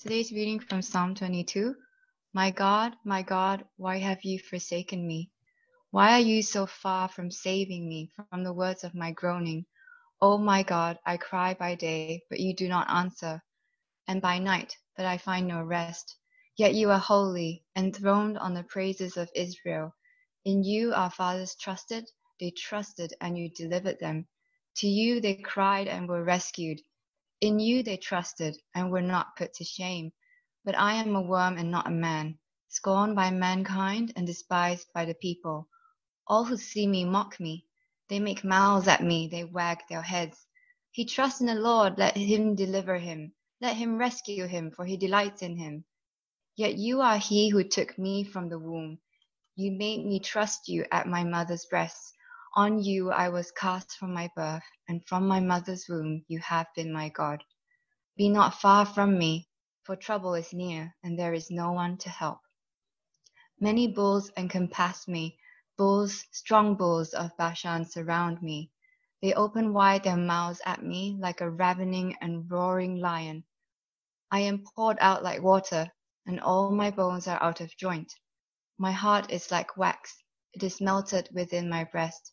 [0.00, 1.74] Today's reading from Psalm 22.
[2.32, 5.30] My God, my God, why have you forsaken me?
[5.90, 9.66] Why are you so far from saving me from the words of my groaning?
[10.22, 13.42] O my God, I cry by day, but you do not answer,
[14.08, 16.16] and by night, but I find no rest.
[16.56, 19.94] Yet you are holy, enthroned on the praises of Israel.
[20.46, 22.08] In you our fathers trusted,
[22.40, 24.28] they trusted, and you delivered them.
[24.76, 26.80] To you they cried and were rescued.
[27.42, 30.12] In you they trusted, and were not put to shame.
[30.64, 32.38] But I am a worm and not a man,
[32.68, 35.68] scorned by mankind and despised by the people.
[36.26, 37.66] All who see me mock me.
[38.08, 40.46] They make mouths at me, they wag their heads.
[40.90, 43.32] He trusts in the Lord, let him deliver him.
[43.60, 45.84] Let him rescue him, for he delights in him.
[46.56, 48.98] Yet you are he who took me from the womb.
[49.56, 52.14] You made me trust you at my mother's breast.
[52.56, 56.66] On you I was cast from my birth, and from my mother's womb you have
[56.74, 57.44] been my God.
[58.16, 59.48] Be not far from me,
[59.84, 62.40] for trouble is near, and there is no one to help.
[63.60, 65.38] Many bulls encompass me,
[65.78, 68.72] bulls, strong bulls of Bashan surround me.
[69.22, 73.44] They open wide their mouths at me like a ravening and roaring lion.
[74.32, 75.92] I am poured out like water,
[76.26, 78.12] and all my bones are out of joint.
[78.76, 82.32] My heart is like wax, it is melted within my breast.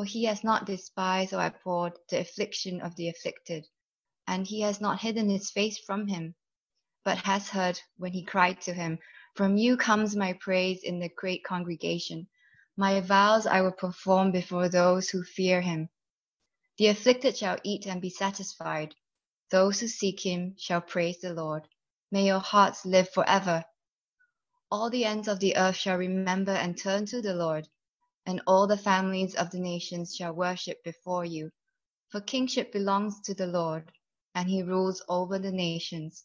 [0.00, 3.66] For he has not despised or abhorred the affliction of the afflicted,
[4.26, 6.36] and he has not hidden his face from him,
[7.04, 8.98] but has heard when he cried to him,
[9.34, 12.28] From you comes my praise in the great congregation.
[12.78, 15.90] My vows I will perform before those who fear him.
[16.78, 18.94] The afflicted shall eat and be satisfied.
[19.50, 21.68] Those who seek him shall praise the Lord.
[22.10, 23.66] May your hearts live forever.
[24.70, 27.68] All the ends of the earth shall remember and turn to the Lord
[28.26, 31.50] and all the families of the nations shall worship before you.
[32.10, 33.92] For kingship belongs to the Lord,
[34.34, 36.24] and he rules over the nations.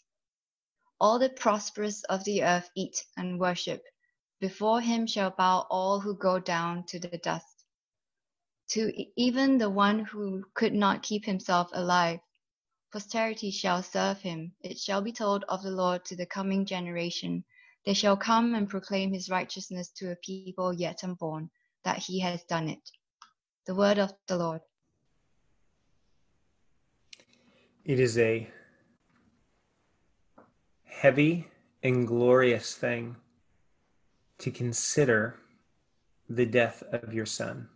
[0.99, 3.83] All the prosperous of the earth eat and worship.
[4.39, 7.65] Before him shall bow all who go down to the dust.
[8.71, 12.19] To even the one who could not keep himself alive,
[12.93, 14.53] posterity shall serve him.
[14.61, 17.45] It shall be told of the Lord to the coming generation.
[17.85, 21.49] They shall come and proclaim his righteousness to a people yet unborn
[21.85, 22.91] that he has done it.
[23.65, 24.61] The word of the Lord.
[27.85, 28.49] It is a
[30.83, 31.47] heavy
[31.83, 33.15] and glorious thing
[34.39, 35.39] to consider
[36.27, 37.69] the death of your son.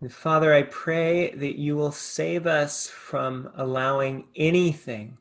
[0.00, 5.18] And Father, I pray that you will save us from allowing anything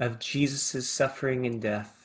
[0.00, 1.99] of Jesus' suffering and death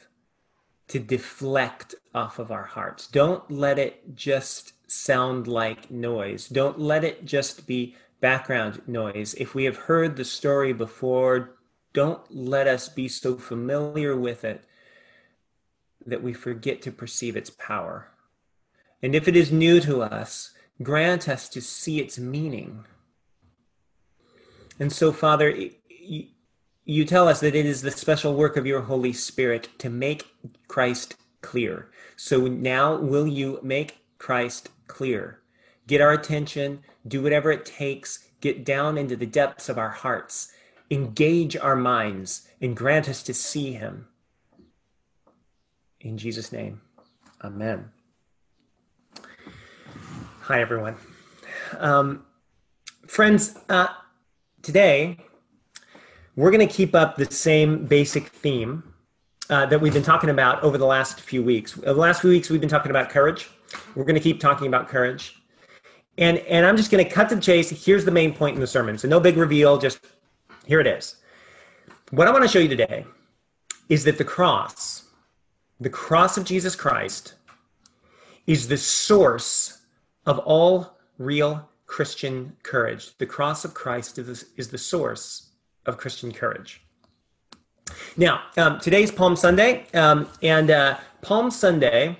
[0.87, 3.07] to deflect off of our hearts.
[3.07, 6.47] Don't let it just sound like noise.
[6.47, 9.33] Don't let it just be background noise.
[9.35, 11.57] If we have heard the story before,
[11.93, 14.63] don't let us be so familiar with it
[16.05, 18.11] that we forget to perceive its power.
[19.01, 20.51] And if it is new to us,
[20.81, 22.85] grant us to see its meaning.
[24.79, 25.55] And so, Father,
[26.85, 30.27] you tell us that it is the special work of your Holy Spirit to make
[30.67, 31.89] Christ clear.
[32.15, 35.41] So now, will you make Christ clear?
[35.87, 40.51] Get our attention, do whatever it takes, get down into the depths of our hearts,
[40.91, 44.07] engage our minds, and grant us to see him.
[45.99, 46.81] In Jesus' name,
[47.43, 47.89] amen.
[50.41, 50.95] Hi, everyone.
[51.79, 52.25] Um,
[53.07, 53.87] friends, uh,
[54.61, 55.17] today
[56.35, 58.83] we're going to keep up the same basic theme
[59.49, 61.77] uh, that we've been talking about over the last few weeks.
[61.77, 63.49] Over the last few weeks, we've been talking about courage.
[63.95, 65.41] We're going to keep talking about courage.
[66.17, 67.69] And, and I'm just going to cut to the chase.
[67.69, 68.97] Here's the main point in the sermon.
[68.97, 69.99] So, no big reveal, just
[70.65, 71.17] here it is.
[72.11, 73.05] What I want to show you today
[73.89, 75.05] is that the cross,
[75.79, 77.35] the cross of Jesus Christ,
[78.47, 79.81] is the source
[80.25, 83.17] of all real Christian courage.
[83.17, 85.51] The cross of Christ is, is the source
[85.85, 86.81] of Christian courage.
[88.17, 92.17] Now, um, today's Palm Sunday, um, and uh, Palm Sunday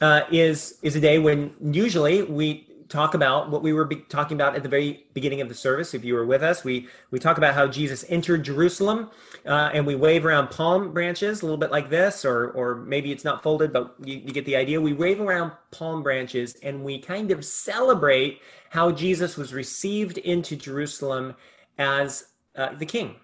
[0.00, 4.56] uh, is is a day when usually we talk about what we were talking about
[4.56, 5.92] at the very beginning of the service.
[5.92, 9.10] If you were with us, we we talk about how Jesus entered Jerusalem,
[9.46, 13.12] uh, and we wave around palm branches a little bit like this, or or maybe
[13.12, 14.80] it's not folded, but you, you get the idea.
[14.80, 18.40] We wave around palm branches, and we kind of celebrate
[18.70, 21.34] how Jesus was received into Jerusalem
[21.78, 22.26] as
[22.58, 23.16] uh, the King,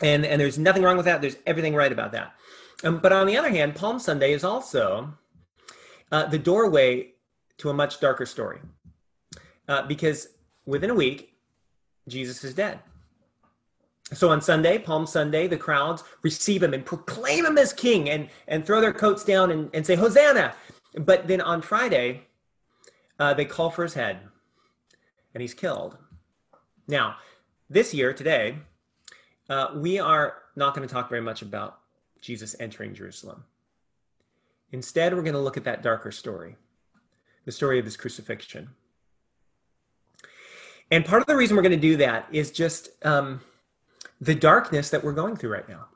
[0.00, 1.20] and and there's nothing wrong with that.
[1.20, 2.34] There's everything right about that.
[2.84, 5.12] Um, but on the other hand, Palm Sunday is also
[6.12, 7.12] uh, the doorway
[7.58, 8.60] to a much darker story.
[9.68, 10.28] Uh, because
[10.66, 11.34] within a week,
[12.08, 12.78] Jesus is dead.
[14.12, 18.28] So on Sunday, Palm Sunday, the crowds receive him and proclaim him as king and,
[18.46, 20.54] and throw their coats down and, and say, Hosanna.
[20.94, 22.22] But then on Friday,
[23.18, 24.20] uh, they call for his head
[25.34, 25.96] and he's killed.
[26.86, 27.16] Now,
[27.68, 28.58] this year, today,
[29.48, 31.78] uh, we are not going to talk very much about
[32.20, 33.44] Jesus entering Jerusalem.
[34.72, 36.56] Instead, we're going to look at that darker story
[37.46, 38.68] the story of his crucifixion.
[40.90, 43.40] And part of the reason we're going to do that is just um,
[44.20, 45.86] the darkness that we're going through right now.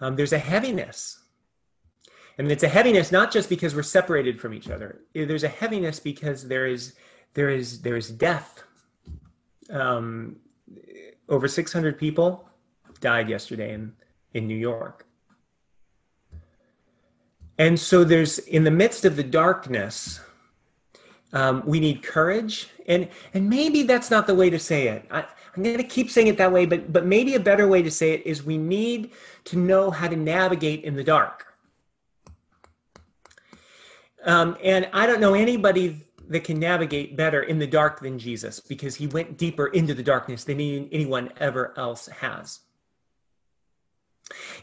[0.00, 1.20] Um, there's a heaviness.
[2.38, 5.00] And it's a heaviness not just because we're separated from each other.
[5.14, 6.94] There's a heaviness because there is
[7.32, 8.62] there is there is death.
[9.70, 10.36] Um,
[11.28, 12.48] over 600 people
[13.00, 13.92] died yesterday in
[14.34, 15.06] in New York.
[17.58, 20.20] And so there's in the midst of the darkness,
[21.32, 25.06] um, we need courage, and and maybe that's not the way to say it.
[25.10, 25.24] I,
[25.56, 27.90] I'm going to keep saying it that way, but but maybe a better way to
[27.90, 29.12] say it is we need
[29.44, 31.46] to know how to navigate in the dark.
[34.24, 38.60] Um, and I don't know anybody that can navigate better in the dark than Jesus
[38.60, 42.60] because he went deeper into the darkness than anyone ever else has.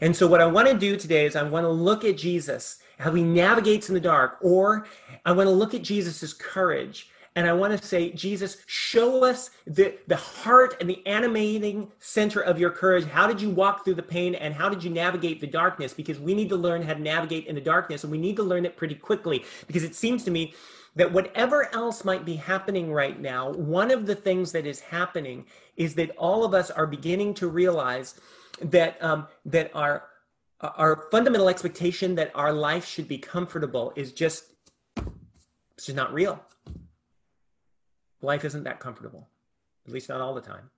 [0.00, 2.78] And so, what I want to do today is I want to look at Jesus
[2.98, 4.86] how he navigates in the dark, or
[5.24, 9.50] I want to look at Jesus's courage and I want to say, Jesus, show us
[9.66, 13.06] the, the heart and the animating center of your courage.
[13.06, 15.92] How did you walk through the pain and how did you navigate the darkness?
[15.92, 18.44] Because we need to learn how to navigate in the darkness and we need to
[18.44, 19.44] learn it pretty quickly.
[19.66, 20.54] Because it seems to me
[20.96, 25.46] that whatever else might be happening right now, one of the things that is happening
[25.76, 28.14] is that all of us are beginning to realize
[28.60, 30.04] that um, that our
[30.60, 34.52] our fundamental expectation that our life should be comfortable is just
[34.96, 36.40] it's just not real.
[38.22, 39.28] Life isn't that comfortable,
[39.86, 40.70] at least not all the time.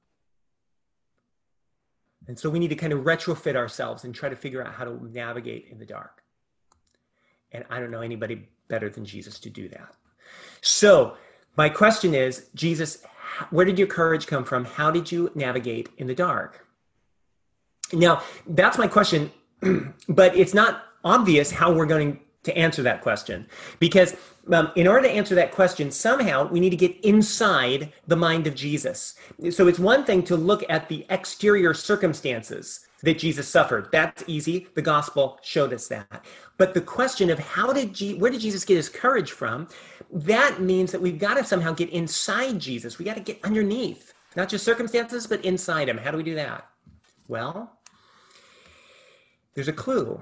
[2.26, 4.84] And so we need to kind of retrofit ourselves and try to figure out how
[4.84, 6.24] to navigate in the dark.
[7.52, 9.94] And I don't know anybody better than Jesus to do that.
[10.60, 11.16] So,
[11.56, 13.02] my question is Jesus,
[13.50, 14.64] where did your courage come from?
[14.64, 16.66] How did you navigate in the dark?
[17.92, 19.30] Now, that's my question
[20.08, 23.46] but it's not obvious how we're going to answer that question.
[23.78, 24.14] Because
[24.52, 28.46] um, in order to answer that question somehow we need to get inside the mind
[28.46, 29.14] of jesus.
[29.50, 33.88] So it's one thing to look at the exterior circumstances that jesus suffered.
[33.90, 34.68] That's easy.
[34.74, 36.24] The gospel showed us that.
[36.58, 39.66] But the question of how did Je- where did jesus get his courage from
[40.12, 44.14] that means that we've got to somehow get inside jesus we got to get underneath
[44.36, 46.68] not just circumstances but inside him how do we do that
[47.28, 47.76] well
[49.56, 50.20] there's a clue.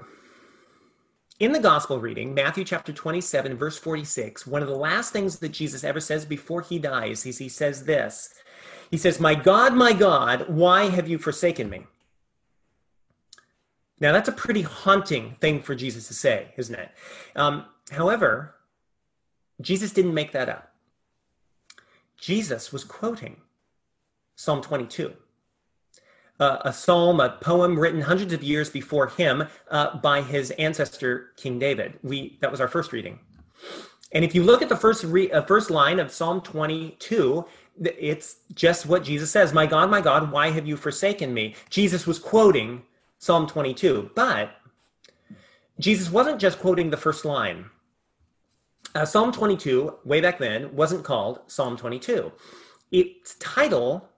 [1.41, 5.49] In the gospel reading, Matthew chapter 27, verse 46, one of the last things that
[5.49, 8.33] Jesus ever says before he dies is he says this
[8.89, 11.85] He says, My God, my God, why have you forsaken me?
[13.99, 16.89] Now, that's a pretty haunting thing for Jesus to say, isn't it?
[17.35, 18.55] Um, however,
[19.61, 20.71] Jesus didn't make that up.
[22.17, 23.37] Jesus was quoting
[24.35, 25.13] Psalm 22
[26.39, 31.31] uh, a psalm, a poem written hundreds of years before him uh, by his ancestor
[31.37, 31.97] King David.
[32.03, 33.19] We that was our first reading.
[34.11, 37.45] And if you look at the first re, uh, first line of Psalm 22,
[37.81, 42.05] it's just what Jesus says, "My God, my God, why have you forsaken me?" Jesus
[42.05, 42.83] was quoting
[43.17, 44.57] Psalm 22, but
[45.79, 47.69] Jesus wasn't just quoting the first line.
[48.95, 52.31] Uh, Psalm 22, way back then, wasn't called Psalm 22.
[52.93, 54.09] Its title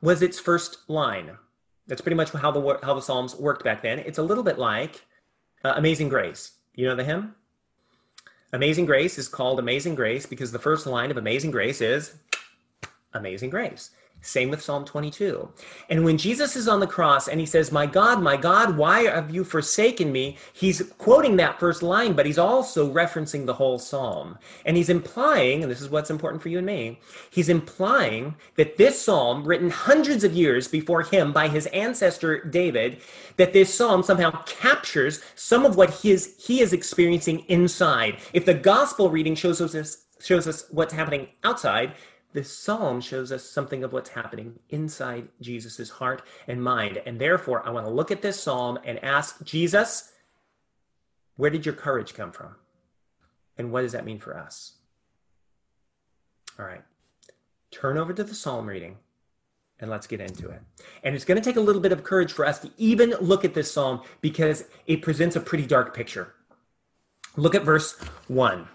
[0.00, 1.36] was its first line.
[1.86, 3.98] That's pretty much how the how the Psalms worked back then.
[3.98, 5.04] It's a little bit like
[5.62, 6.52] uh, Amazing Grace.
[6.74, 7.34] You know the hymn?
[8.54, 12.14] Amazing Grace is called Amazing Grace because the first line of Amazing Grace is
[13.12, 13.90] Amazing Grace.
[14.24, 15.48] Same with Psalm 22.
[15.90, 19.02] And when Jesus is on the cross and he says, My God, my God, why
[19.02, 20.38] have you forsaken me?
[20.54, 24.38] He's quoting that first line, but he's also referencing the whole psalm.
[24.64, 27.00] And he's implying, and this is what's important for you and me,
[27.30, 33.02] he's implying that this psalm, written hundreds of years before him by his ancestor David,
[33.36, 38.18] that this psalm somehow captures some of what he is, he is experiencing inside.
[38.32, 41.94] If the gospel reading shows us, shows us what's happening outside,
[42.34, 47.00] this psalm shows us something of what's happening inside Jesus' heart and mind.
[47.06, 50.12] And therefore, I want to look at this psalm and ask Jesus,
[51.36, 52.56] where did your courage come from?
[53.56, 54.72] And what does that mean for us?
[56.58, 56.82] All right.
[57.70, 58.96] Turn over to the psalm reading
[59.78, 60.60] and let's get into it.
[61.04, 63.44] And it's going to take a little bit of courage for us to even look
[63.44, 66.34] at this psalm because it presents a pretty dark picture.
[67.36, 67.92] Look at verse
[68.26, 68.66] 1.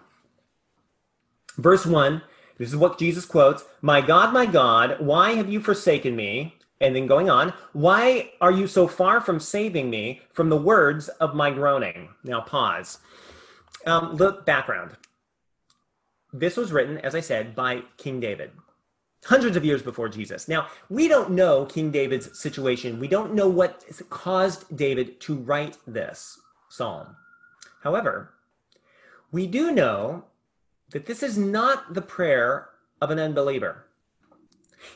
[1.58, 2.22] Verse 1
[2.60, 6.56] this is what Jesus quotes My God, my God, why have you forsaken me?
[6.82, 11.10] And then going on, why are you so far from saving me from the words
[11.10, 12.10] of my groaning?
[12.24, 13.00] Now, pause.
[13.86, 14.96] Um, look, background.
[16.32, 18.52] This was written, as I said, by King David,
[19.26, 20.48] hundreds of years before Jesus.
[20.48, 23.00] Now, we don't know King David's situation.
[23.00, 26.40] We don't know what caused David to write this
[26.70, 27.16] psalm.
[27.84, 28.32] However,
[29.32, 30.24] we do know
[30.92, 32.70] that this is not the prayer
[33.02, 33.86] of an unbeliever.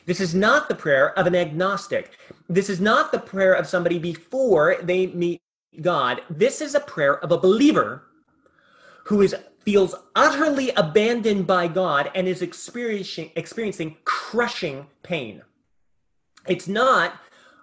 [0.06, 2.16] This is not the prayer of an agnostic.
[2.48, 5.42] This is not the prayer of somebody before they meet
[5.80, 6.22] God.
[6.30, 8.04] This is a prayer of a believer
[9.04, 9.34] who is
[9.64, 15.42] feels utterly abandoned by God and is experiencing experiencing crushing pain.
[16.46, 17.14] It's not,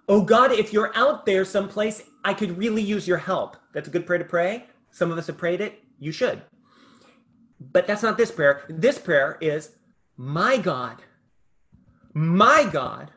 [0.09, 3.57] oh God, if you're out there someplace, I could really use your help.
[3.73, 4.65] That's a good prayer to pray.
[4.89, 5.83] Some of us have prayed it.
[5.99, 6.41] You should.
[7.61, 8.63] But that's not this prayer.
[8.67, 9.71] This prayer is,
[10.17, 10.97] My God,
[12.13, 13.11] my God,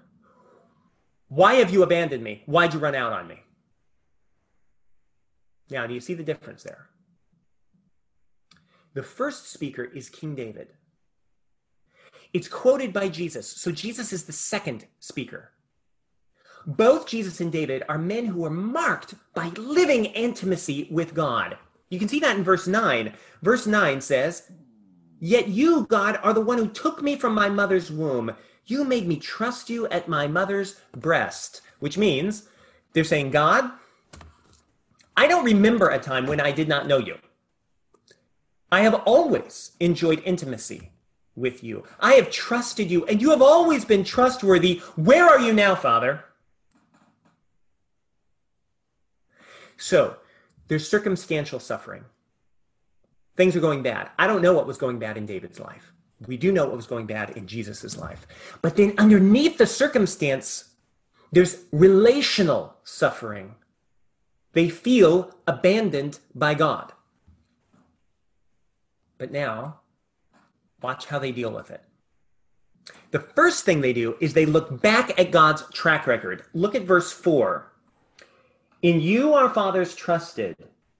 [1.28, 2.42] why have you abandoned me?
[2.46, 3.40] Why'd you run out on me?
[5.70, 6.88] Now, do you see the difference there?
[8.92, 10.68] The first speaker is King David.
[12.32, 15.50] It's quoted by Jesus, so Jesus is the second speaker.
[16.66, 21.58] Both Jesus and David are men who are marked by living intimacy with God.
[21.90, 23.12] You can see that in verse 9.
[23.42, 24.50] Verse 9 says,
[25.20, 28.34] Yet you, God, are the one who took me from my mother's womb.
[28.66, 32.48] You made me trust you at my mother's breast, which means
[32.92, 33.70] they're saying, God,
[35.16, 37.16] I don't remember a time when I did not know you.
[38.72, 40.90] I have always enjoyed intimacy
[41.36, 41.84] with you.
[42.00, 44.78] I have trusted you, and you have always been trustworthy.
[44.96, 46.24] Where are you now, Father?
[49.76, 50.16] So,
[50.68, 52.04] there's circumstantial suffering.
[53.36, 54.10] Things are going bad.
[54.18, 55.92] I don't know what was going bad in David's life.
[56.26, 58.26] We do know what was going bad in Jesus' life.
[58.62, 60.70] But then underneath the circumstance,
[61.32, 63.56] there's relational suffering.
[64.52, 66.92] They feel abandoned by God.
[69.18, 69.80] But now,
[70.80, 71.82] watch how they deal with it.
[73.10, 76.44] The first thing they do is they look back at God's track record.
[76.52, 77.72] Look at verse 4.
[78.84, 80.54] In you our fathers trusted.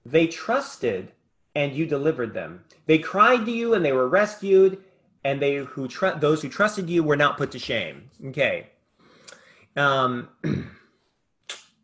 [0.07, 1.11] They trusted
[1.53, 2.63] and you delivered them.
[2.87, 4.83] They cried to you and they were rescued,
[5.23, 8.09] and they who tr- those who trusted you were not put to shame.
[8.25, 8.71] Okay.
[9.75, 10.29] Um,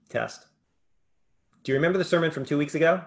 [0.10, 0.48] test.
[1.64, 3.04] Do you remember the sermon from two weeks ago?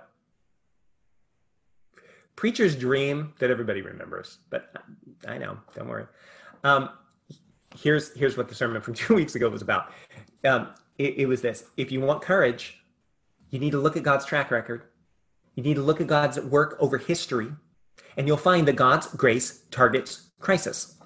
[2.37, 4.73] Preacher's dream that everybody remembers, but
[5.27, 6.07] I know, don't worry.
[6.63, 6.91] Um,
[7.77, 9.91] here's here's what the sermon from two weeks ago was about.
[10.45, 12.84] Um, it, it was this: if you want courage,
[13.55, 14.83] you need to look at God's track record.
[15.55, 17.53] You need to look at God's work over history,
[18.17, 20.97] and you'll find that God's grace targets crisis.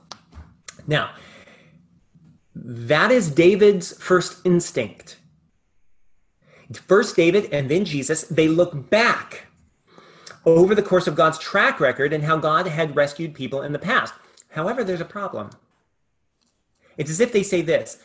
[0.86, 1.10] Now,
[2.54, 5.18] that is David's first instinct.
[6.86, 9.46] First, David and then Jesus, they look back
[10.46, 13.78] over the course of God's track record and how God had rescued people in the
[13.78, 14.14] past.
[14.48, 15.50] However, there's a problem.
[16.96, 17.98] It's as if they say this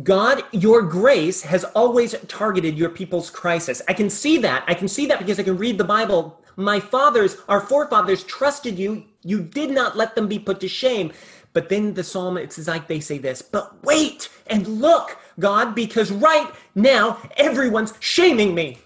[0.00, 3.82] God, your grace has always targeted your people's crisis.
[3.88, 4.64] I can see that.
[4.66, 6.40] I can see that because I can read the Bible.
[6.56, 9.04] My fathers, our forefathers trusted you.
[9.22, 11.12] You did not let them be put to shame.
[11.52, 16.10] But then the psalm, it's like they say this, but wait and look, God, because
[16.10, 18.78] right now everyone's shaming me.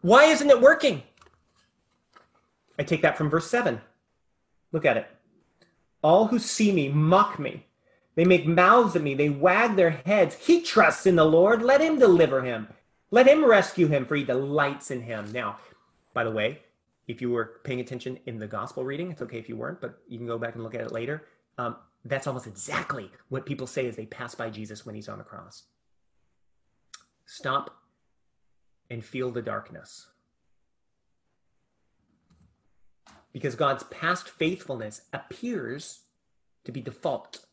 [0.00, 1.02] Why isn't it working?
[2.78, 3.78] I take that from verse 7.
[4.72, 5.06] Look at it.
[6.02, 7.66] All who see me mock me.
[8.16, 9.14] They make mouths at me.
[9.14, 10.34] They wag their heads.
[10.34, 11.62] He trusts in the Lord.
[11.62, 12.68] Let him deliver him.
[13.10, 15.30] Let him rescue him, for he delights in him.
[15.32, 15.58] Now,
[16.12, 16.60] by the way,
[17.08, 20.00] if you were paying attention in the gospel reading, it's okay if you weren't, but
[20.08, 21.24] you can go back and look at it later.
[21.58, 25.18] Um, That's almost exactly what people say as they pass by Jesus when he's on
[25.18, 25.64] the cross.
[27.26, 27.76] Stop
[28.90, 30.06] and feel the darkness.
[33.32, 36.00] Because God's past faithfulness appears
[36.64, 37.46] to be default.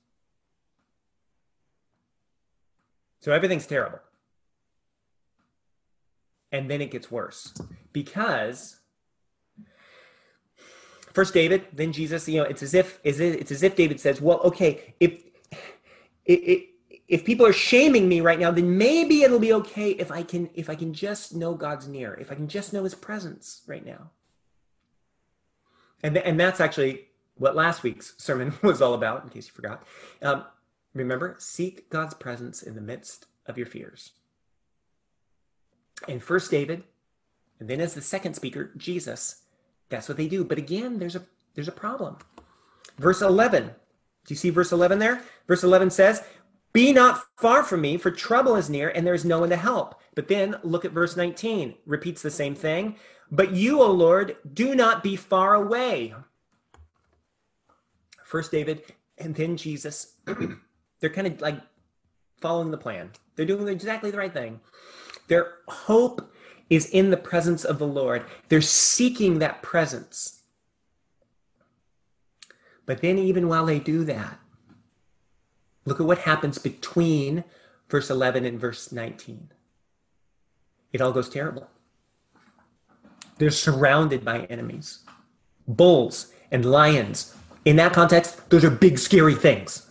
[3.19, 3.99] So everything's terrible.
[6.51, 7.53] And then it gets worse
[7.91, 8.77] because
[11.17, 12.27] first David, then Jesus.
[12.29, 15.23] You know, it's as if it's as if David says, "Well, okay, if
[16.25, 20.49] if people are shaming me right now, then maybe it'll be okay if I can
[20.53, 23.85] if I can just know God's near, if I can just know His presence right
[23.85, 24.11] now."
[26.03, 29.23] And and that's actually what last week's sermon was all about.
[29.23, 29.83] In case you forgot,
[30.21, 30.45] um,
[30.97, 34.11] remember, seek God's presence in the midst of your fears.
[36.07, 36.83] And first David,
[37.59, 39.47] and then as the second speaker, Jesus
[39.89, 40.43] that's what they do.
[40.43, 41.23] But again, there's a
[41.55, 42.17] there's a problem.
[42.97, 43.65] Verse 11.
[43.65, 45.21] Do you see verse 11 there?
[45.47, 46.23] Verse 11 says,
[46.73, 49.55] "Be not far from me, for trouble is near, and there is no one to
[49.55, 51.75] help." But then look at verse 19.
[51.85, 52.97] Repeats the same thing.
[53.31, 56.13] But you, O Lord, do not be far away.
[58.23, 58.83] First David,
[59.17, 60.15] and then Jesus.
[60.99, 61.59] They're kind of like
[62.41, 63.11] following the plan.
[63.35, 64.59] They're doing exactly the right thing.
[65.27, 66.33] Their hope
[66.69, 68.25] is in the presence of the Lord.
[68.49, 70.41] They're seeking that presence.
[72.85, 74.39] But then, even while they do that,
[75.85, 77.43] look at what happens between
[77.89, 79.49] verse 11 and verse 19.
[80.93, 81.69] It all goes terrible.
[83.37, 84.99] They're surrounded by enemies,
[85.67, 87.35] bulls and lions.
[87.65, 89.86] In that context, those are big, scary things.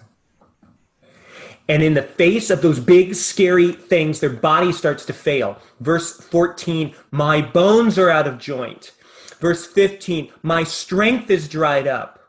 [1.69, 5.59] And in the face of those big, scary things, their body starts to fail.
[5.81, 8.93] Verse 14, my bones are out of joint.
[9.41, 12.21] Verse 15, my strength is dried up.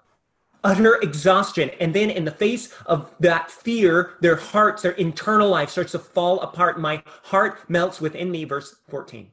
[0.64, 1.70] Utter exhaustion.
[1.80, 6.00] And then in the face of that fear, their hearts, their internal life starts to
[6.00, 6.80] fall apart.
[6.80, 8.44] My heart melts within me.
[8.44, 9.32] Verse 14.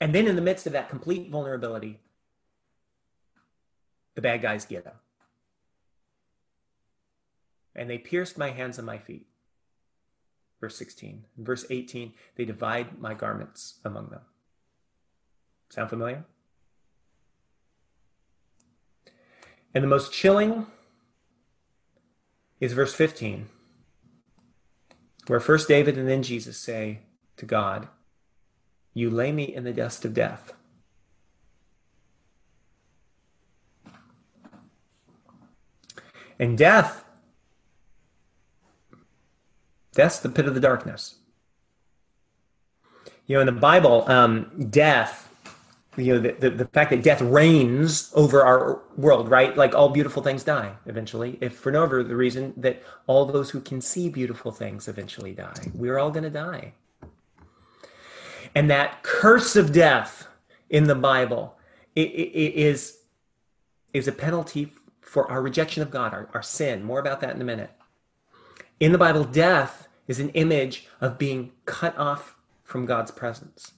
[0.00, 2.00] And then in the midst of that complete vulnerability,
[4.16, 4.94] the bad guys get them
[7.74, 9.26] and they pierced my hands and my feet.
[10.60, 11.24] Verse 16.
[11.36, 14.22] verse 18, they divide my garments among them.
[15.68, 16.24] Sound familiar?
[19.74, 20.66] And the most chilling
[22.60, 23.48] is verse 15,
[25.26, 27.00] where first David and then Jesus say
[27.36, 27.88] to God,
[28.94, 30.54] You lay me in the dust of death.
[36.38, 37.04] And death
[39.94, 41.16] that's the pit of the darkness.
[43.26, 45.30] You know, in the Bible, um, death,
[45.96, 49.56] you know, the, the, the, fact that death reigns over our world, right?
[49.56, 53.48] Like all beautiful things die eventually, if for no other the reason that all those
[53.48, 55.70] who can see beautiful things eventually die.
[55.74, 56.74] We're all going to die.
[58.54, 60.28] And that curse of death
[60.68, 61.56] in the Bible
[61.94, 62.98] it, it, it is,
[63.92, 66.82] is a penalty for our rejection of God, our, our sin.
[66.82, 67.70] More about that in a minute.
[68.80, 73.72] In the Bible, death is an image of being cut off from God's presence.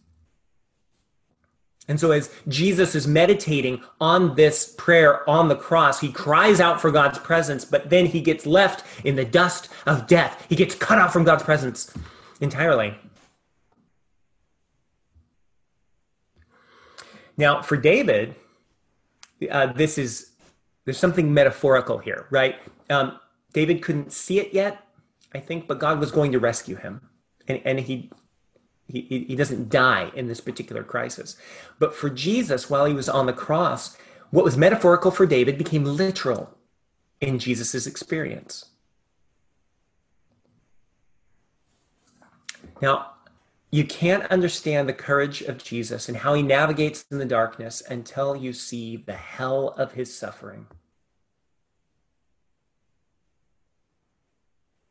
[1.88, 6.80] And so, as Jesus is meditating on this prayer on the cross, he cries out
[6.80, 10.44] for God's presence, but then he gets left in the dust of death.
[10.48, 11.94] He gets cut off from God's presence
[12.40, 12.96] entirely.
[17.36, 18.34] Now, for David,
[19.48, 20.32] uh, this is
[20.84, 22.56] there's something metaphorical here, right?
[22.90, 23.18] Um,
[23.52, 24.85] David couldn't see it yet,
[25.36, 27.02] I think, but God was going to rescue him.
[27.46, 28.10] And, and he,
[28.88, 31.36] he, he doesn't die in this particular crisis.
[31.78, 33.98] But for Jesus, while he was on the cross,
[34.30, 36.56] what was metaphorical for David became literal
[37.20, 38.70] in Jesus' experience.
[42.80, 43.12] Now,
[43.70, 48.34] you can't understand the courage of Jesus and how he navigates in the darkness until
[48.34, 50.66] you see the hell of his suffering.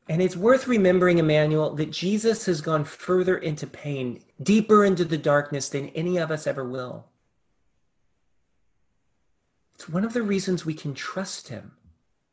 [0.07, 5.17] And it's worth remembering, Emmanuel, that Jesus has gone further into pain, deeper into the
[5.17, 7.05] darkness than any of us ever will.
[9.73, 11.71] It's one of the reasons we can trust him,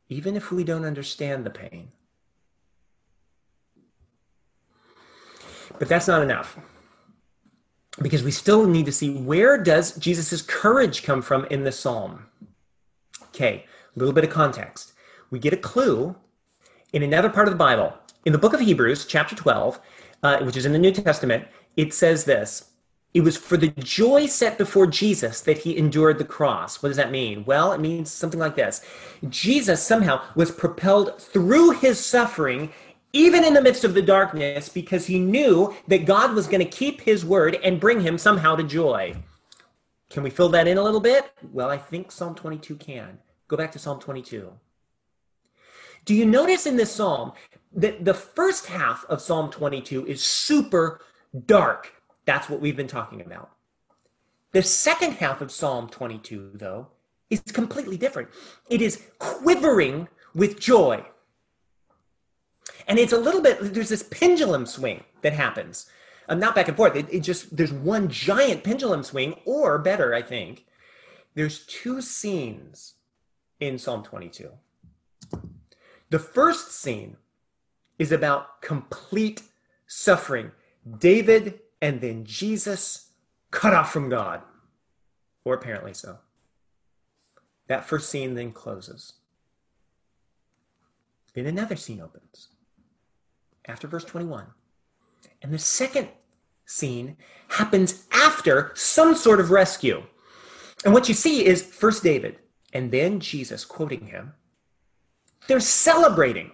[0.08, 1.90] even if we don't understand the pain.
[5.78, 6.58] But that's not enough.
[8.00, 12.26] Because we still need to see where does Jesus' courage come from in the psalm?
[13.28, 14.92] Okay, a little bit of context.
[15.30, 16.14] We get a clue
[16.92, 19.80] in another part of the Bible, in the book of Hebrews, chapter 12,
[20.22, 22.70] uh, which is in the New Testament, it says this
[23.14, 26.82] it was for the joy set before Jesus that he endured the cross.
[26.82, 27.44] What does that mean?
[27.44, 28.82] Well, it means something like this
[29.28, 32.72] Jesus somehow was propelled through his suffering,
[33.12, 36.70] even in the midst of the darkness, because he knew that God was going to
[36.70, 39.14] keep his word and bring him somehow to joy.
[40.08, 41.30] Can we fill that in a little bit?
[41.52, 43.18] Well, I think Psalm 22 can.
[43.48, 44.52] Go back to Psalm 22.
[46.04, 47.32] Do you notice in this psalm
[47.74, 51.00] that the first half of Psalm 22 is super
[51.46, 51.92] dark?
[52.24, 53.50] That's what we've been talking about.
[54.52, 56.88] The second half of Psalm 22, though,
[57.30, 58.28] is completely different.
[58.68, 61.04] It is quivering with joy.
[62.86, 65.86] And it's a little bit, there's this pendulum swing that happens.
[66.28, 66.96] Um, not back and forth.
[66.96, 70.66] It, it just, there's one giant pendulum swing, or better, I think,
[71.34, 72.94] there's two scenes
[73.60, 74.50] in Psalm 22.
[76.12, 77.16] The first scene
[77.98, 79.40] is about complete
[79.86, 80.52] suffering.
[80.98, 83.12] David and then Jesus
[83.50, 84.42] cut off from God,
[85.42, 86.18] or apparently so.
[87.68, 89.14] That first scene then closes.
[91.32, 92.48] Then another scene opens
[93.66, 94.48] after verse 21.
[95.40, 96.08] And the second
[96.66, 97.16] scene
[97.48, 100.02] happens after some sort of rescue.
[100.84, 102.38] And what you see is first David
[102.74, 104.34] and then Jesus quoting him.
[105.48, 106.52] They're celebrating.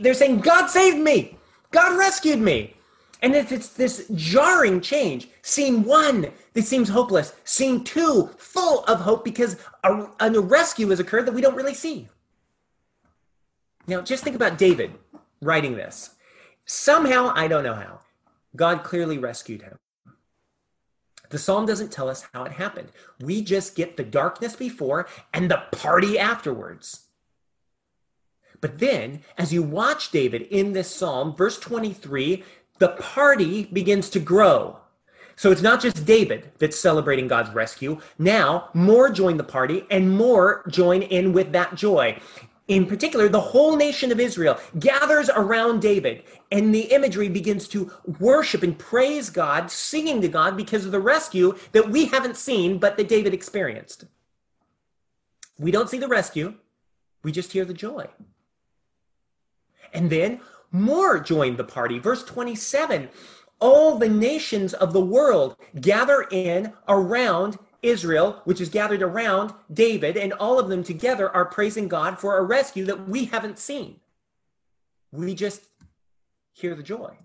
[0.00, 1.36] they're saying, God saved me.
[1.70, 2.74] God rescued me.
[3.20, 9.00] And if it's this jarring change, scene one that seems hopeless, scene two full of
[9.00, 12.08] hope because a, a rescue has occurred that we don't really see.
[13.86, 14.92] Now, just think about David
[15.40, 16.10] writing this.
[16.64, 18.00] Somehow, I don't know how,
[18.54, 19.78] God clearly rescued him.
[21.30, 22.90] The psalm doesn't tell us how it happened.
[23.20, 27.07] We just get the darkness before and the party afterwards.
[28.60, 32.44] But then, as you watch David in this psalm, verse 23
[32.78, 34.78] the party begins to grow.
[35.36, 38.00] So it's not just David that's celebrating God's rescue.
[38.18, 42.20] Now, more join the party and more join in with that joy.
[42.66, 47.90] In particular, the whole nation of Israel gathers around David, and the imagery begins to
[48.18, 52.78] worship and praise God, singing to God because of the rescue that we haven't seen,
[52.78, 54.04] but that David experienced.
[55.58, 56.54] We don't see the rescue,
[57.22, 58.06] we just hear the joy.
[59.92, 61.98] And then more joined the party.
[61.98, 63.08] Verse 27
[63.60, 70.16] all the nations of the world gather in around Israel, which is gathered around David,
[70.16, 74.00] and all of them together are praising God for a rescue that we haven't seen.
[75.12, 75.62] We just
[76.52, 77.16] hear the joy.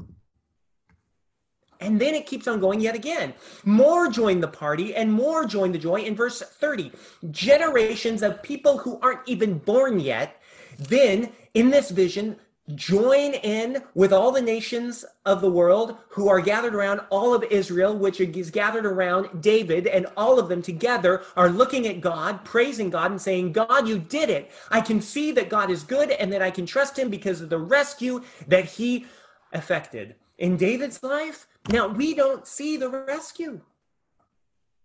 [1.79, 3.33] And then it keeps on going yet again.
[3.65, 6.91] More join the party and more join the joy in verse 30.
[7.29, 10.41] Generations of people who aren't even born yet.
[10.77, 12.37] Then in this vision,
[12.75, 17.43] join in with all the nations of the world who are gathered around all of
[17.43, 22.45] Israel, which is gathered around David, and all of them together are looking at God,
[22.45, 24.51] praising God, and saying, God, you did it.
[24.71, 27.49] I can see that God is good and that I can trust him because of
[27.49, 29.07] the rescue that he
[29.51, 30.15] effected.
[30.37, 33.61] In David's life, now we don't see the rescue,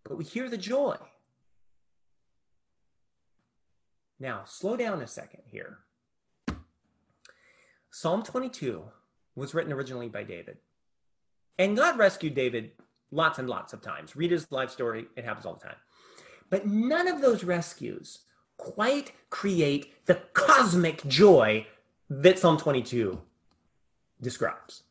[0.04, 0.96] but we hear the joy.
[4.20, 5.78] Now, slow down a second here.
[7.90, 8.82] Psalm 22
[9.34, 10.58] was written originally by David.
[11.58, 12.72] And God rescued David
[13.10, 14.14] lots and lots of times.
[14.16, 15.76] Read his life story, it happens all the time.
[16.50, 18.20] But none of those rescues
[18.56, 21.66] quite create the cosmic joy
[22.10, 23.20] that Psalm 22
[24.20, 24.82] describes.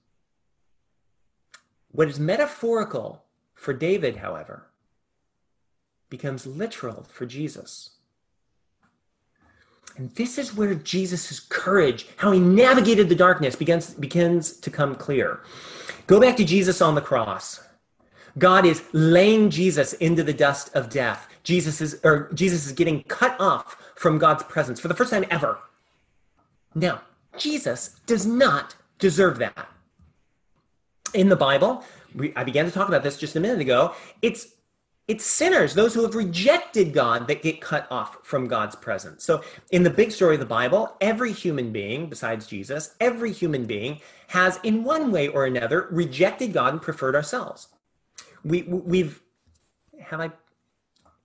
[1.92, 4.68] What is metaphorical for David, however,
[6.10, 7.97] becomes literal for Jesus.
[9.98, 14.96] And this is where Jesus' courage, how he navigated the darkness, begins, begins to come
[14.96, 15.42] clear.
[16.06, 17.68] Go back to Jesus on the cross.
[18.38, 21.28] God is laying Jesus into the dust of death.
[21.44, 25.26] Jesus is, or Jesus is getting cut off from God's presence for the first time
[25.32, 25.58] ever.
[26.76, 27.02] Now,
[27.38, 29.68] Jesus does not deserve that.
[31.16, 31.84] In the Bible,
[32.14, 33.96] we, I began to talk about this just a minute ago.
[34.22, 34.54] It's
[35.08, 39.24] it's sinners, those who have rejected God, that get cut off from God's presence.
[39.24, 39.42] So,
[39.72, 44.02] in the big story of the Bible, every human being, besides Jesus, every human being
[44.28, 47.70] has, in one way or another, rejected God and preferred ourselves.
[48.44, 49.22] We, we've,
[50.02, 50.32] have I,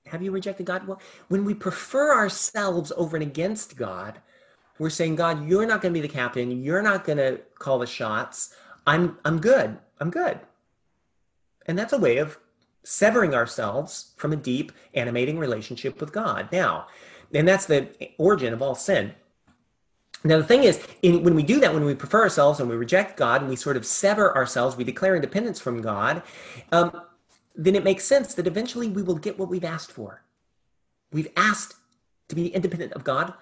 [0.07, 0.87] have you rejected God?
[0.87, 4.21] Well, when we prefer ourselves over and against God,
[4.79, 6.63] we're saying, God, you're not going to be the captain.
[6.63, 8.55] You're not going to call the shots.
[8.87, 9.77] I'm, I'm good.
[10.01, 10.39] I'm good.
[11.67, 12.39] And that's a way of
[12.85, 16.49] severing ourselves from a deep, animating relationship with God.
[16.53, 16.87] Now,
[17.33, 19.15] and that's the origin of all sin.
[20.25, 22.77] Now, the thing is, in, when we do that, when we prefer ourselves and we
[22.77, 26.23] reject God and we sort of sever ourselves, we declare independence from God,
[26.71, 27.03] um,
[27.57, 30.23] then it makes sense that eventually we will get what we've asked for.
[31.13, 31.75] We've asked
[32.29, 33.35] to be independent of God,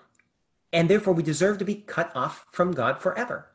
[0.72, 3.50] and therefore we deserve to be cut off from God forever.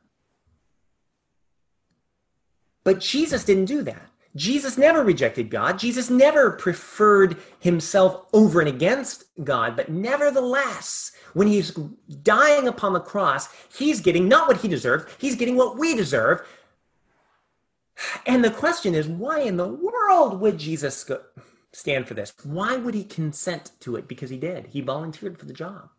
[2.84, 4.10] But Jesus didn't do that.
[4.36, 5.80] Jesus never rejected God.
[5.80, 9.76] Jesus never preferred himself over and against God.
[9.76, 11.72] But nevertheless, when he's
[12.24, 16.46] dying upon the cross, he's getting not what he deserved, he's getting what we deserve.
[18.26, 21.22] And the question is, why in the world would Jesus go,
[21.72, 22.34] stand for this?
[22.44, 24.08] Why would he consent to it?
[24.08, 24.68] Because he did.
[24.68, 25.90] He volunteered for the job.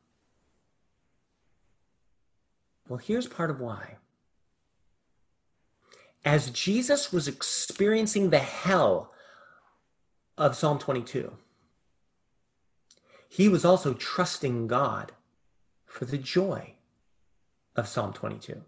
[2.88, 3.96] Well, here's part of why
[6.26, 9.12] as Jesus was experiencing the hell
[10.36, 11.32] of Psalm 22,
[13.28, 15.12] he was also trusting God
[15.86, 16.74] for the joy
[17.76, 18.60] of Psalm 22.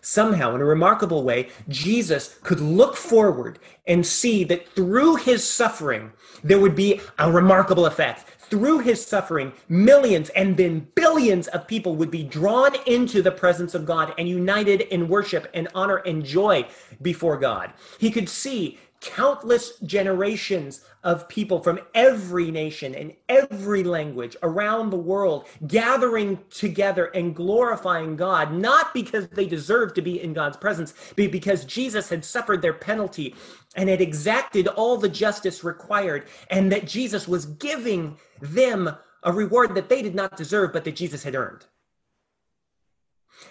[0.00, 6.12] Somehow, in a remarkable way, Jesus could look forward and see that through his suffering,
[6.42, 11.94] there would be a remarkable effect through his suffering, millions and then billions of people
[11.94, 16.24] would be drawn into the presence of God and united in worship and honor and
[16.24, 16.66] joy
[17.00, 17.72] before God.
[17.98, 24.96] He could see countless generations of people from every nation and every language around the
[24.96, 30.92] world gathering together and glorifying God, not because they deserved to be in God's presence,
[31.16, 33.34] but because Jesus had suffered their penalty
[33.74, 38.90] and had exacted all the justice required, and that Jesus was giving them
[39.22, 41.64] a reward that they did not deserve, but that Jesus had earned.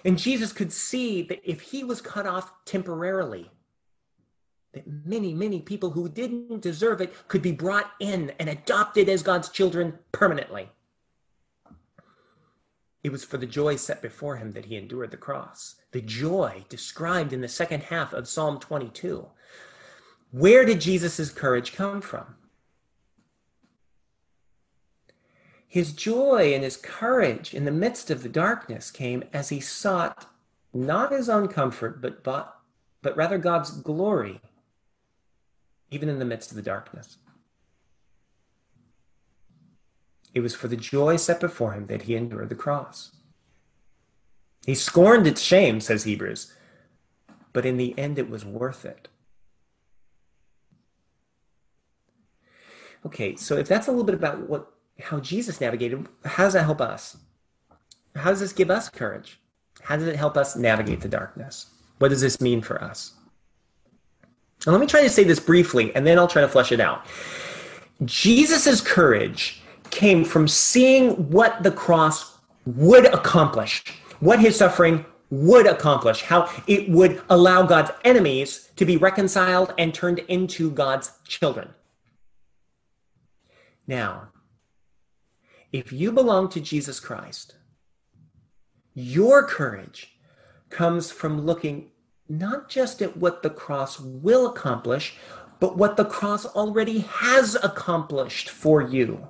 [0.05, 3.49] And Jesus could see that if he was cut off temporarily,
[4.73, 9.23] that many, many people who didn't deserve it could be brought in and adopted as
[9.23, 10.69] God's children permanently.
[13.03, 15.75] It was for the joy set before him that he endured the cross.
[15.91, 19.25] The joy described in the second half of Psalm 22.
[20.31, 22.35] Where did Jesus' courage come from?
[25.67, 30.27] His joy and his courage in the midst of the darkness came as he sought
[30.73, 32.59] not his own comfort, but, but,
[33.01, 34.41] but rather God's glory
[35.91, 37.17] even in the midst of the darkness.
[40.33, 43.11] It was for the joy set before him that he endured the cross.
[44.65, 46.53] He scorned its shame, says Hebrews,
[47.53, 49.07] but in the end it was worth it.
[53.05, 56.65] Okay, so if that's a little bit about what how Jesus navigated, how does that
[56.65, 57.17] help us?
[58.15, 59.39] How does this give us courage?
[59.81, 61.67] How does it help us navigate the darkness?
[61.99, 63.13] What does this mean for us?
[64.65, 67.05] Let me try to say this briefly, and then I'll try to flesh it out.
[68.05, 73.83] Jesus' courage came from seeing what the cross would accomplish,
[74.19, 79.93] what his suffering would accomplish, how it would allow God's enemies to be reconciled and
[79.93, 81.69] turned into God's children.
[83.87, 84.29] Now,
[85.71, 87.55] if you belong to Jesus Christ,
[88.93, 90.15] your courage
[90.69, 91.91] comes from looking
[92.29, 95.15] not just at what the cross will accomplish,
[95.59, 99.27] but what the cross already has accomplished for you.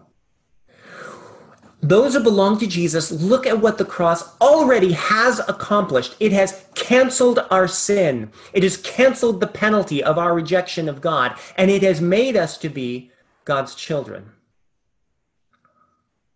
[1.82, 6.16] Those who belong to Jesus look at what the cross already has accomplished.
[6.20, 8.32] It has canceled our sin.
[8.52, 12.58] It has canceled the penalty of our rejection of God, and it has made us
[12.60, 13.12] to be
[13.46, 14.30] God's children.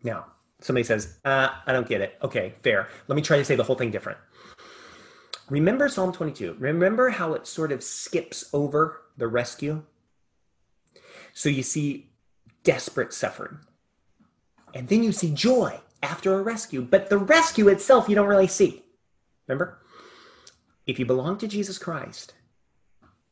[0.01, 0.27] Now,
[0.61, 2.17] somebody says, uh, I don't get it.
[2.23, 2.87] Okay, fair.
[3.07, 4.17] Let me try to say the whole thing different.
[5.49, 6.57] Remember Psalm 22.
[6.59, 9.83] Remember how it sort of skips over the rescue?
[11.33, 12.09] So you see
[12.63, 13.59] desperate suffering.
[14.73, 16.81] And then you see joy after a rescue.
[16.81, 18.83] But the rescue itself, you don't really see.
[19.47, 19.79] Remember?
[20.85, 22.33] If you belong to Jesus Christ,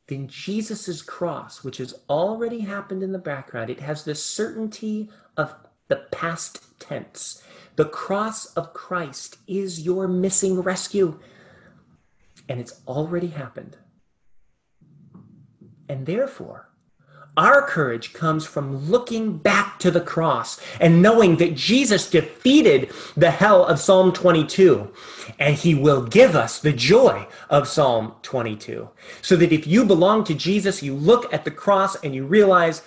[0.07, 5.55] then Jesus' cross, which has already happened in the background, it has the certainty of
[5.87, 7.43] the past tense.
[7.75, 11.19] The cross of Christ is your missing rescue
[12.49, 13.77] and it's already happened.
[15.87, 16.71] And therefore,
[17.37, 23.31] our courage comes from looking back to the cross and knowing that Jesus defeated the
[23.31, 24.91] hell of Psalm 22
[25.39, 28.89] and he will give us the joy of Psalm 22.
[29.21, 32.81] So that if you belong to Jesus, you look at the cross and you realize,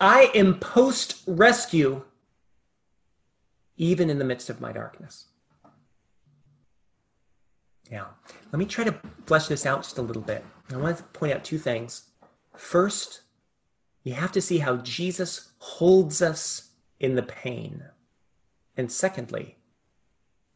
[0.00, 2.02] I am post rescue
[3.76, 5.27] even in the midst of my darkness.
[7.90, 8.08] Now,
[8.52, 8.94] let me try to
[9.26, 10.44] flesh this out just a little bit.
[10.72, 12.10] I want to point out two things.
[12.56, 13.22] First,
[14.02, 16.70] you have to see how Jesus holds us
[17.00, 17.82] in the pain.
[18.76, 19.56] And secondly,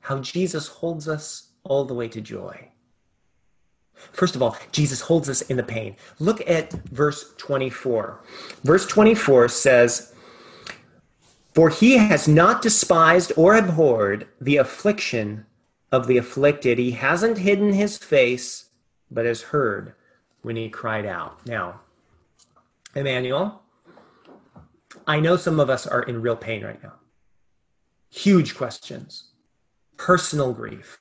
[0.00, 2.68] how Jesus holds us all the way to joy.
[3.94, 5.96] First of all, Jesus holds us in the pain.
[6.18, 8.20] Look at verse 24.
[8.64, 10.14] Verse 24 says,
[11.54, 15.46] For he has not despised or abhorred the affliction
[15.92, 16.78] of the afflicted.
[16.78, 18.70] He hasn't hidden his face,
[19.10, 19.94] but has heard
[20.42, 21.46] when he cried out.
[21.46, 21.80] Now,
[22.96, 23.62] Emmanuel,
[25.06, 26.94] I know some of us are in real pain right now.
[28.10, 29.30] Huge questions,
[29.96, 30.98] personal grief,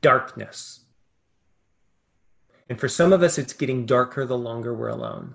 [0.00, 0.80] darkness
[2.70, 5.34] and for some of us, it's getting darker the longer we're alone.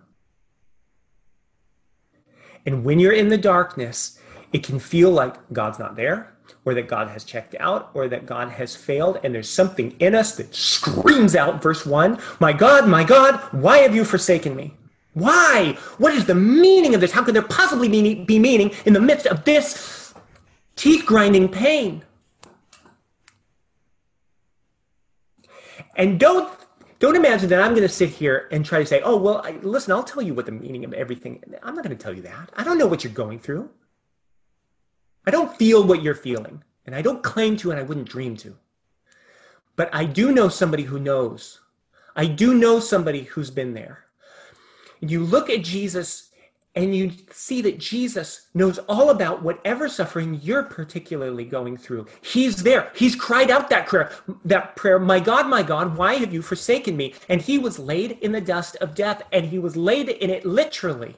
[2.65, 4.17] And when you're in the darkness,
[4.55, 8.25] it can feel like God's not there, or that God has checked out, or that
[8.25, 9.19] God has failed.
[9.21, 13.79] And there's something in us that screams out, verse 1 My God, my God, why
[13.79, 14.73] have you forsaken me?
[15.11, 15.77] Why?
[15.97, 17.11] What is the meaning of this?
[17.11, 20.13] How could there possibly be meaning in the midst of this
[20.77, 22.01] teeth grinding pain?
[25.97, 26.49] And don't
[26.99, 29.51] don't imagine that I'm going to sit here and try to say, oh, well, I,
[29.63, 31.43] listen, I'll tell you what the meaning of everything.
[31.61, 32.51] I'm not going to tell you that.
[32.55, 33.69] I don't know what you're going through.
[35.25, 36.63] I don't feel what you're feeling.
[36.85, 38.55] And I don't claim to, and I wouldn't dream to.
[39.75, 41.59] But I do know somebody who knows.
[42.15, 44.05] I do know somebody who's been there.
[45.01, 46.29] You look at Jesus
[46.75, 52.05] and you see that Jesus knows all about whatever suffering you're particularly going through.
[52.21, 52.91] He's there.
[52.93, 54.11] He's cried out that prayer,
[54.43, 57.13] that prayer, my God, my God, why have you forsaken me?
[57.29, 60.45] And he was laid in the dust of death, and he was laid in it
[60.45, 61.15] literally.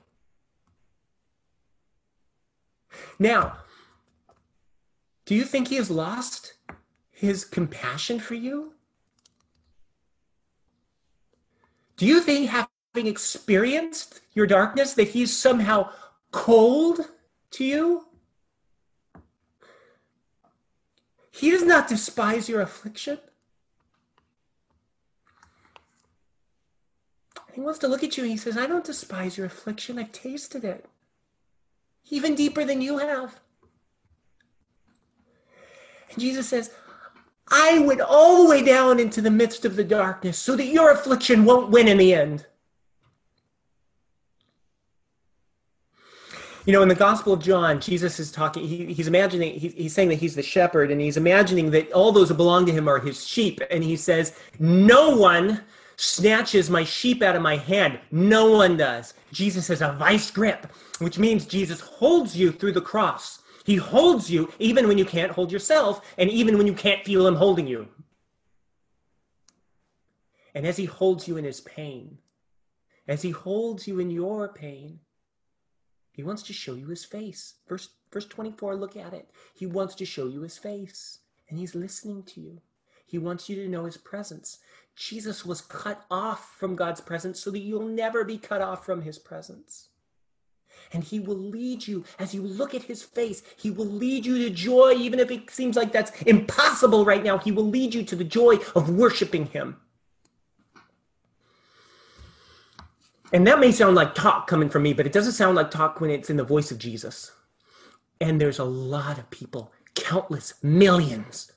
[3.18, 3.58] Now,
[5.28, 6.54] do you think he has lost
[7.12, 8.74] his compassion for you?
[11.98, 15.90] Do you think having experienced your darkness, that he's somehow
[16.32, 17.02] cold
[17.52, 18.06] to you?
[21.30, 23.20] He does not despise your affliction.
[27.52, 30.00] He wants to look at you and he says, I don't despise your affliction.
[30.00, 30.86] I've tasted it.
[32.10, 33.42] Even deeper than you have.
[36.18, 36.72] Jesus says,
[37.50, 40.92] I went all the way down into the midst of the darkness so that your
[40.92, 42.46] affliction won't win in the end.
[46.68, 49.94] you know in the gospel of john jesus is talking he, he's imagining he, he's
[49.94, 52.88] saying that he's the shepherd and he's imagining that all those who belong to him
[52.88, 53.62] are his sheep.
[53.72, 55.64] And he says no one
[55.96, 58.00] snatches my sheep out of my hand.
[58.12, 59.16] No one does.
[59.32, 60.68] Jesus has a vice grip
[61.00, 65.32] which means jesus holds you through the cross he holds you even when you can't
[65.32, 67.88] hold yourself and even when you can't feel him holding you
[70.56, 72.18] and as he holds you in his pain
[73.08, 75.00] as he holds you in your pain
[76.18, 77.54] he wants to show you his face.
[77.70, 79.30] Verse, verse 24, look at it.
[79.54, 82.60] He wants to show you his face, and he's listening to you.
[83.06, 84.58] He wants you to know his presence.
[84.96, 89.04] Jesus was cut off from God's presence so that you'll never be cut off from
[89.04, 89.90] his presence.
[90.94, 93.44] And he will lead you as you look at his face.
[93.58, 97.38] He will lead you to joy, even if it seems like that's impossible right now.
[97.38, 99.78] He will lead you to the joy of worshiping him.
[103.34, 106.00] And that may sound like talk coming from me, but it doesn't sound like talk
[106.00, 107.32] when it's in the voice of Jesus.
[108.22, 111.52] And there's a lot of people, countless millions,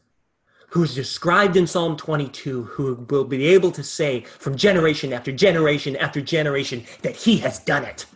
[0.70, 5.96] who's described in Psalm 22, who will be able to say from generation after generation
[5.96, 8.06] after generation that he has done it.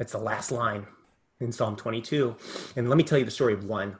[0.00, 0.86] That's the last line
[1.40, 2.34] in Psalm 22.
[2.76, 3.96] And let me tell you the story of one,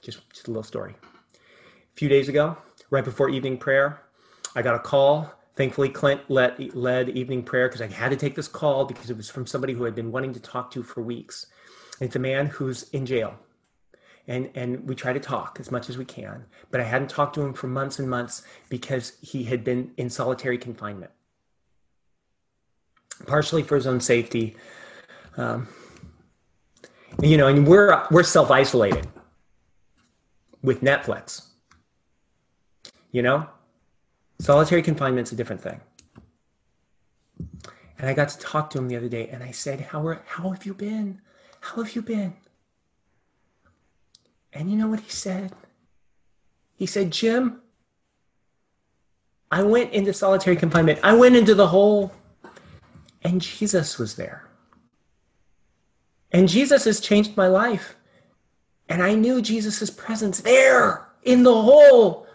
[0.00, 0.94] just, just a little story.
[1.34, 2.56] A few days ago,
[2.88, 4.00] right before evening prayer,
[4.56, 8.34] I got a call Thankfully, Clint led, led evening prayer because I had to take
[8.34, 11.02] this call because it was from somebody who I'd been wanting to talk to for
[11.02, 11.46] weeks.
[12.00, 13.34] And it's a man who's in jail.
[14.26, 16.46] And, and we try to talk as much as we can.
[16.70, 20.08] But I hadn't talked to him for months and months because he had been in
[20.08, 21.10] solitary confinement,
[23.26, 24.56] partially for his own safety.
[25.36, 25.68] Um,
[27.22, 29.06] you know, and we're, we're self isolated
[30.62, 31.46] with Netflix.
[33.10, 33.46] You know,
[34.42, 35.80] Solitary confinement's a different thing.
[37.96, 40.20] And I got to talk to him the other day and I said, How, are,
[40.26, 41.20] how have you been?
[41.60, 42.34] How have you been?
[44.52, 45.52] And you know what he said?
[46.74, 47.62] He said, Jim,
[49.52, 50.98] I went into solitary confinement.
[51.04, 52.12] I went into the hole,
[53.22, 54.48] and Jesus was there.
[56.32, 57.96] And Jesus has changed my life.
[58.88, 62.26] And I knew Jesus' presence there in the hole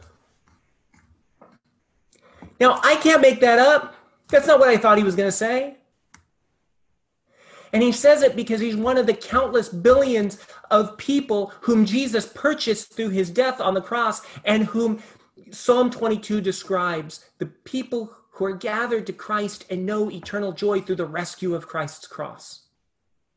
[2.59, 3.95] now, I can't make that up.
[4.29, 5.77] That's not what I thought he was going to say.
[7.73, 10.39] And he says it because he's one of the countless billions
[10.71, 15.01] of people whom Jesus purchased through his death on the cross and whom
[15.51, 20.95] Psalm 22 describes the people who are gathered to Christ and know eternal joy through
[20.95, 22.66] the rescue of Christ's cross.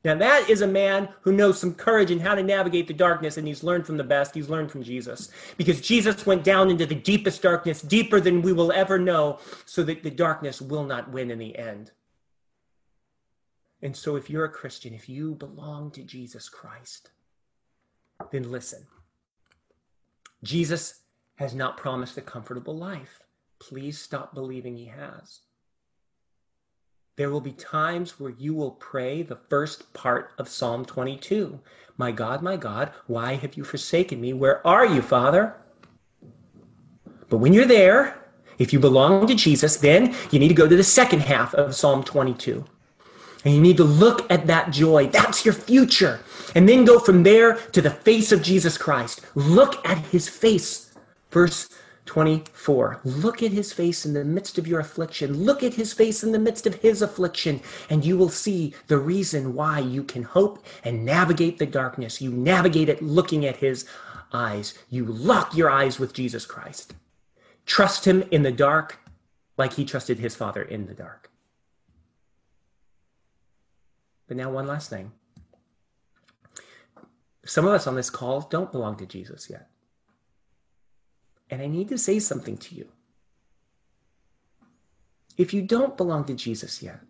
[0.02, 3.36] Now, that is a man who knows some courage and how to navigate the darkness,
[3.36, 4.34] and he's learned from the best.
[4.34, 5.30] He's learned from Jesus.
[5.58, 9.82] Because Jesus went down into the deepest darkness, deeper than we will ever know, so
[9.82, 11.90] that the darkness will not win in the end.
[13.82, 17.10] And so, if you're a Christian, if you belong to Jesus Christ,
[18.30, 18.86] then listen.
[20.42, 21.00] Jesus
[21.36, 23.20] has not promised a comfortable life.
[23.58, 25.40] Please stop believing he has.
[27.16, 31.60] There will be times where you will pray the first part of Psalm 22
[31.96, 34.32] My God, my God, why have you forsaken me?
[34.32, 35.54] Where are you, Father?
[37.28, 38.18] But when you're there,
[38.58, 41.74] if you belong to Jesus, then you need to go to the second half of
[41.74, 42.64] Psalm 22.
[43.44, 45.06] And you need to look at that joy.
[45.06, 46.20] That's your future.
[46.54, 49.22] And then go from there to the face of Jesus Christ.
[49.34, 50.94] Look at his face.
[51.30, 51.68] Verse
[52.10, 53.02] 24.
[53.04, 55.44] Look at his face in the midst of your affliction.
[55.44, 58.98] Look at his face in the midst of his affliction, and you will see the
[58.98, 62.20] reason why you can hope and navigate the darkness.
[62.20, 63.86] You navigate it looking at his
[64.32, 64.74] eyes.
[64.88, 66.94] You lock your eyes with Jesus Christ.
[67.64, 68.98] Trust him in the dark
[69.56, 71.30] like he trusted his father in the dark.
[74.26, 75.12] But now, one last thing.
[77.44, 79.68] Some of us on this call don't belong to Jesus yet.
[81.50, 82.88] And I need to say something to you.
[85.36, 87.00] If you don't belong to Jesus yet,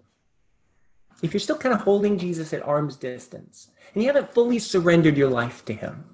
[1.22, 5.16] if you're still kind of holding Jesus at arm's distance and you haven't fully surrendered
[5.16, 6.04] your life to him,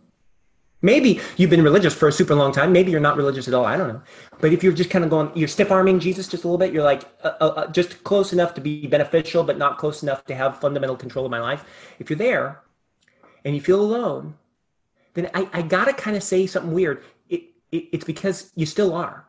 [0.83, 3.65] maybe you've been religious for a super long time, maybe you're not religious at all,
[3.65, 4.03] I don't know.
[4.41, 6.73] But if you're just kind of going, you're stiff arming Jesus just a little bit,
[6.73, 10.25] you're like uh, uh, uh, just close enough to be beneficial, but not close enough
[10.25, 11.65] to have fundamental control of my life.
[11.99, 12.63] If you're there
[13.45, 14.35] and you feel alone,
[15.15, 17.05] then I, I got to kind of say something weird
[17.93, 19.27] it's because you still are.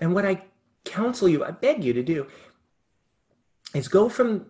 [0.00, 0.42] And what I
[0.84, 2.26] counsel you, I beg you to do,
[3.74, 4.46] is go from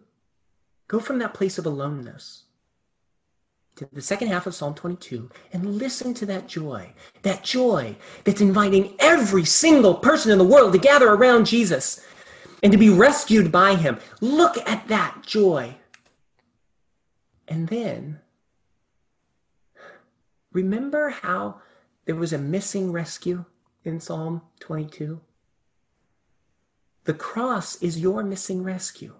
[0.89, 2.45] go from that place of aloneness
[3.77, 6.93] to the second half of Psalm 22 and listen to that joy,
[7.23, 7.95] that joy
[8.25, 12.05] that's inviting every single person in the world to gather around Jesus
[12.63, 13.99] and to be rescued by him.
[14.21, 15.75] Look at that joy.
[17.49, 18.21] And then
[20.57, 21.61] Remember how
[22.07, 23.45] there was a missing rescue
[23.85, 25.21] in Psalm 22?
[27.05, 29.13] The cross is your missing rescue.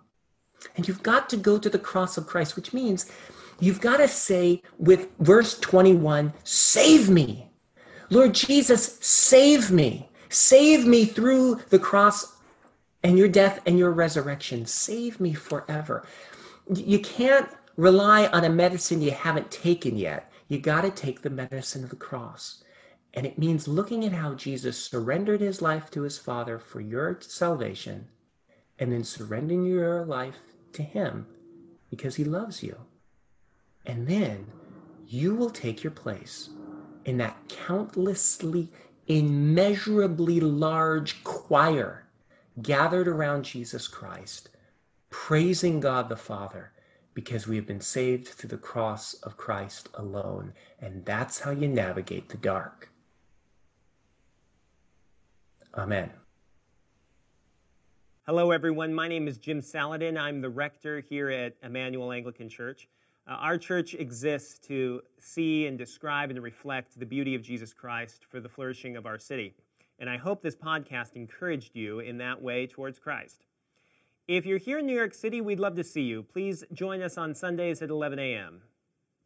[0.77, 3.13] And you've got to go to the cross of Christ, which means
[3.61, 7.51] you've got to say with verse 21 Save me.
[8.09, 10.09] Lord Jesus, save me.
[10.31, 12.35] Save me through the cross
[13.03, 14.65] and your death and your resurrection.
[14.65, 16.07] Save me forever.
[16.75, 21.31] You can't rely on a medicine you haven't taken yet you got to take the
[21.31, 22.63] medicine of the cross.
[23.15, 27.19] And it means looking at how Jesus surrendered his life to his Father for your
[27.21, 28.09] salvation
[28.79, 30.37] and then surrendering your life
[30.75, 31.27] to him
[31.91, 32.77] because he loves you.
[33.87, 34.47] And then
[35.07, 36.51] you will take your place
[37.05, 38.69] in that countlessly,
[39.07, 42.05] immeasurably large choir
[42.63, 44.51] gathered around Jesus Christ,
[45.11, 46.73] praising God the Father
[47.17, 50.53] because we have been saved through the cross of Christ alone.
[50.79, 52.91] And that's how you navigate the dark.
[55.75, 56.11] Amen.
[58.27, 58.93] Hello, everyone.
[58.93, 60.19] My name is Jim Saladin.
[60.19, 62.87] I'm the rector here at Emmanuel Anglican Church.
[63.27, 68.27] Uh, our church exists to see and describe and reflect the beauty of Jesus Christ
[68.29, 69.55] for the flourishing of our city.
[69.99, 73.47] And I hope this podcast encouraged you in that way towards Christ.
[74.29, 76.25] If you're here in New York City, we'd love to see you.
[76.25, 78.61] Please join us on Sundays at 11 a.m.